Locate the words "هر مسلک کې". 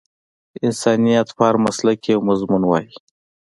1.47-2.09